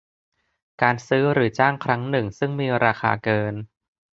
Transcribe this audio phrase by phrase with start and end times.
[0.81, 3.55] การซื้อหรือจ้างครั้งหนึ่งซึ่งมีราคาเกิน